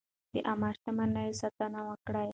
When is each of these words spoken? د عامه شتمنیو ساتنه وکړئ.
د 0.33 0.35
عامه 0.47 0.69
شتمنیو 0.75 1.37
ساتنه 1.41 1.79
وکړئ. 1.89 2.27